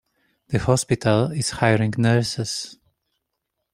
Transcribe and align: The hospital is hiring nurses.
The 0.47 0.57
hospital 0.57 1.31
is 1.31 1.51
hiring 1.51 1.93
nurses. 1.95 2.79